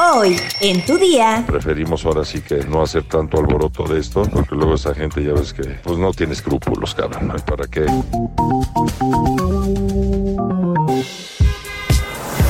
[0.00, 1.42] Hoy, en tu día.
[1.44, 5.32] Preferimos ahora sí que no hacer tanto alboroto de esto, porque luego esa gente ya
[5.32, 7.34] ves que pues no tiene escrúpulos, cabrón.
[7.44, 7.84] ¿Para qué?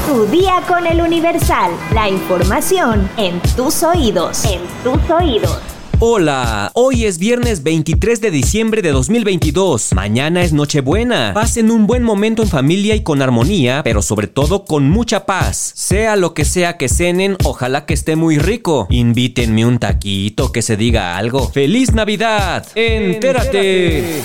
[0.06, 1.72] Tu día con el Universal.
[1.94, 4.44] La información en tus oídos.
[4.44, 5.77] En tus oídos.
[6.00, 9.94] Hola, hoy es viernes 23 de diciembre de 2022.
[9.94, 11.32] Mañana es Nochebuena.
[11.34, 15.72] Pasen un buen momento en familia y con armonía, pero sobre todo con mucha paz.
[15.74, 18.86] Sea lo que sea que cenen, ojalá que esté muy rico.
[18.90, 21.48] Invítenme un taquito, que se diga algo.
[21.48, 22.64] ¡Feliz Navidad!
[22.76, 24.22] ¡Entérate!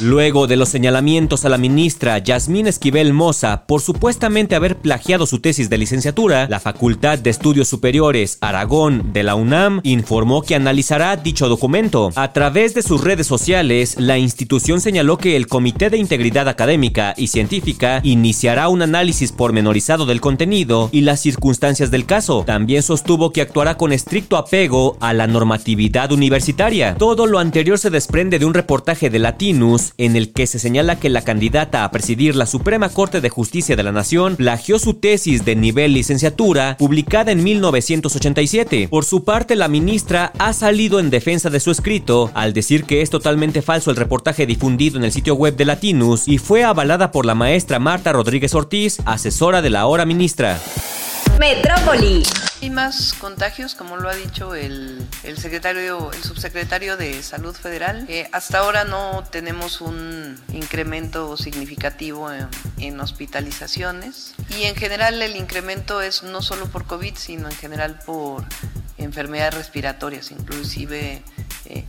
[0.00, 5.40] Luego de los señalamientos a la ministra Yasmín Esquivel Moza por supuestamente haber plagiado su
[5.40, 11.14] tesis de licenciatura, la Facultad de Estudios Superiores Aragón de la UNAM informó que analizará
[11.16, 12.10] dicho documento.
[12.14, 17.12] A través de sus redes sociales, la institución señaló que el Comité de Integridad Académica
[17.18, 22.44] y Científica iniciará un análisis pormenorizado del contenido y las circunstancias del caso.
[22.46, 26.94] También sostuvo que actuará con estricto apego a la normatividad universitaria.
[26.94, 31.00] Todo lo anterior se desprende de un reportaje de Latinus en el que se señala
[31.00, 34.94] que la candidata a presidir la Suprema Corte de Justicia de la Nación plagió su
[34.94, 38.86] tesis de nivel licenciatura publicada en 1987.
[38.88, 43.02] Por su parte, la ministra ha salido en defensa de su escrito al decir que
[43.02, 47.10] es totalmente falso el reportaje difundido en el sitio web de Latinus y fue avalada
[47.10, 50.60] por la maestra Marta Rodríguez Ortiz, asesora de la ahora ministra.
[51.40, 52.22] Metrópoli.
[52.62, 58.06] Hay más contagios, como lo ha dicho el, secretario, el subsecretario de Salud Federal.
[58.08, 62.48] Eh, hasta ahora no tenemos un incremento significativo en,
[62.78, 67.98] en, hospitalizaciones y en general el incremento es no solo por COVID, sino en general
[68.06, 68.44] por
[68.96, 71.22] enfermedades respiratorias, inclusive
[71.70, 71.84] eh.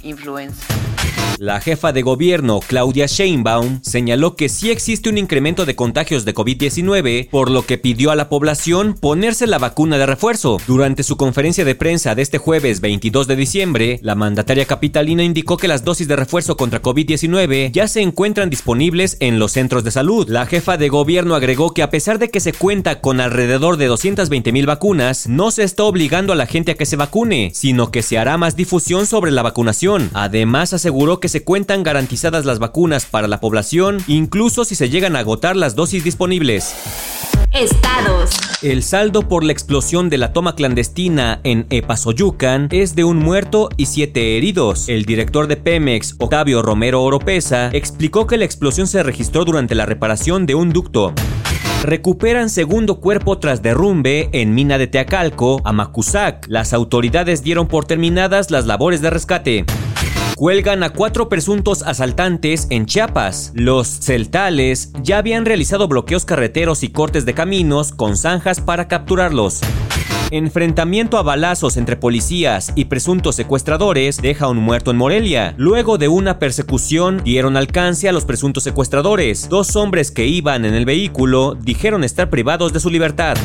[1.40, 6.34] La jefa de gobierno, Claudia Sheinbaum, señaló que sí existe un incremento de contagios de
[6.34, 10.58] COVID-19, por lo que pidió a la población ponerse la vacuna de refuerzo.
[10.66, 15.58] Durante su conferencia de prensa de este jueves 22 de diciembre, la mandataria capitalina indicó
[15.58, 19.92] que las dosis de refuerzo contra COVID-19 ya se encuentran disponibles en los centros de
[19.92, 20.28] salud.
[20.28, 23.86] La jefa de gobierno agregó que a pesar de que se cuenta con alrededor de
[23.86, 27.92] 220 mil vacunas, no se está obligando a la gente a que se vacune, sino
[27.92, 32.60] que se hará más difusión sobre la vacunación Además, aseguró que se cuentan garantizadas las
[32.60, 36.74] vacunas para la población, incluso si se llegan a agotar las dosis disponibles.
[37.54, 38.32] Estados.
[38.62, 43.70] El saldo por la explosión de la toma clandestina en Epazoyucan es de un muerto
[43.78, 44.90] y siete heridos.
[44.90, 49.86] El director de Pemex, Octavio Romero Oropesa, explicó que la explosión se registró durante la
[49.86, 51.14] reparación de un ducto.
[51.84, 56.46] Recuperan segundo cuerpo tras derrumbe en mina de Teacalco, Amacuzac.
[56.48, 59.66] Las autoridades dieron por terminadas las labores de rescate.
[60.36, 63.52] Cuelgan a cuatro presuntos asaltantes en Chiapas.
[63.56, 69.62] Los celtales ya habían realizado bloqueos carreteros y cortes de caminos con zanjas para capturarlos.
[70.30, 75.54] Enfrentamiento a balazos entre policías y presuntos secuestradores deja un muerto en Morelia.
[75.56, 79.48] Luego de una persecución, dieron alcance a los presuntos secuestradores.
[79.48, 83.38] Dos hombres que iban en el vehículo dijeron estar privados de su libertad.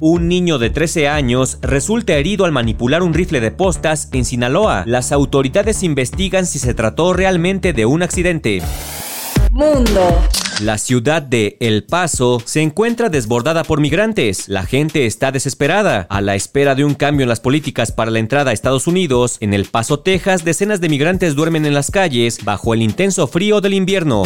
[0.00, 4.84] Un niño de 13 años resulta herido al manipular un rifle de postas en Sinaloa.
[4.86, 8.62] Las autoridades investigan si se trató realmente de un accidente.
[9.50, 10.20] Mundo.
[10.60, 14.48] La ciudad de El Paso se encuentra desbordada por migrantes.
[14.48, 16.06] La gente está desesperada.
[16.08, 19.38] A la espera de un cambio en las políticas para la entrada a Estados Unidos,
[19.40, 23.60] en El Paso, Texas, decenas de migrantes duermen en las calles bajo el intenso frío
[23.60, 24.22] del invierno.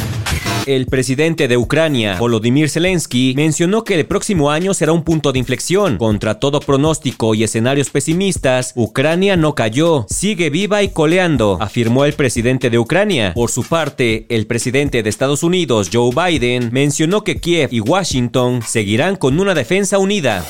[0.68, 5.38] El presidente de Ucrania, Volodymyr Zelensky, mencionó que el próximo año será un punto de
[5.38, 5.96] inflexión.
[5.96, 12.12] Contra todo pronóstico y escenarios pesimistas, Ucrania no cayó, sigue viva y coleando, afirmó el
[12.12, 13.32] presidente de Ucrania.
[13.32, 18.60] Por su parte, el presidente de Estados Unidos, Joe Biden, mencionó que Kiev y Washington
[18.60, 20.44] seguirán con una defensa unida.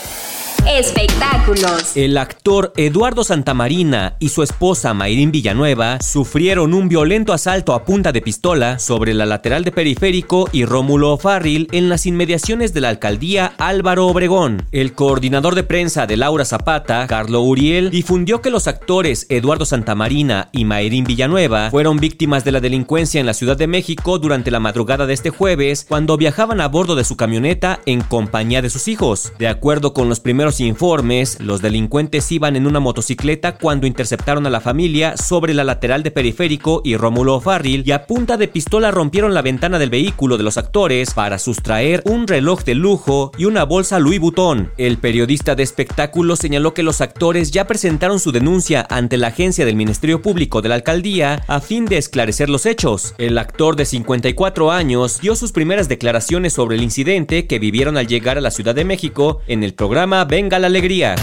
[0.71, 1.97] Espectáculos.
[1.97, 8.13] El actor Eduardo Santamarina y su esposa Mayrin Villanueva sufrieron un violento asalto a punta
[8.13, 12.91] de pistola sobre la lateral de Periférico y Rómulo Farril en las inmediaciones de la
[12.91, 14.67] alcaldía Álvaro Obregón.
[14.71, 20.51] El coordinador de prensa de Laura Zapata, Carlo Uriel, difundió que los actores Eduardo Santamarina
[20.53, 24.61] y Mayrin Villanueva fueron víctimas de la delincuencia en la Ciudad de México durante la
[24.61, 28.87] madrugada de este jueves cuando viajaban a bordo de su camioneta en compañía de sus
[28.87, 29.33] hijos.
[29.39, 34.51] De acuerdo con los primeros informes, los delincuentes iban en una motocicleta cuando interceptaron a
[34.51, 38.91] la familia sobre la lateral de Periférico y Rómulo Farril y a punta de pistola
[38.91, 43.45] rompieron la ventana del vehículo de los actores para sustraer un reloj de lujo y
[43.45, 44.71] una bolsa Louis Vuitton.
[44.79, 49.65] El periodista de espectáculo señaló que los actores ya presentaron su denuncia ante la agencia
[49.65, 53.15] del Ministerio Público de la Alcaldía a fin de esclarecer los hechos.
[53.19, 58.07] El actor de 54 años dio sus primeras declaraciones sobre el incidente que vivieron al
[58.07, 61.15] llegar a la Ciudad de México en el programa Venga venga la alegría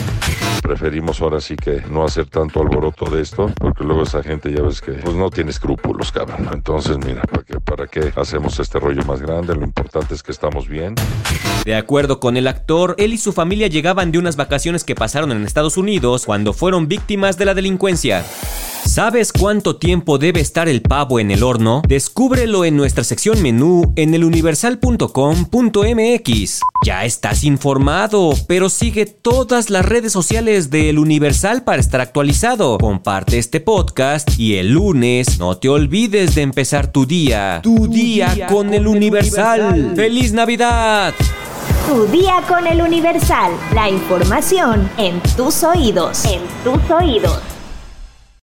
[0.62, 4.64] preferimos ahora sí que no hacer tanto alboroto de esto, porque luego esa gente ya
[4.64, 6.50] ves que pues no tiene escrúpulos, cabrón.
[6.54, 9.54] Entonces, mira, ¿para qué, ¿para qué hacemos este rollo más grande?
[9.54, 10.96] Lo importante es que estamos bien.
[11.66, 15.32] De acuerdo con el actor, él y su familia llegaban de unas vacaciones que pasaron
[15.32, 18.26] en Estados Unidos cuando fueron víctimas de la delincuencia.
[18.86, 21.82] ¿Sabes cuánto tiempo debe estar el pavo en el horno?
[21.88, 26.60] Descúbrelo en nuestra sección menú en eluniversal.com.mx.
[26.86, 32.78] Ya estás informado, pero sigue todas las redes sociales de El Universal para estar actualizado.
[32.78, 37.62] Comparte este podcast y el lunes no te olvides de empezar tu día.
[37.64, 39.94] Tu, día, con, El Universal.
[39.96, 41.16] ¡Feliz Navidad!
[41.88, 43.52] Tu día con El Universal.
[43.74, 46.24] La información en tus oídos.
[46.26, 47.55] En tus oídos.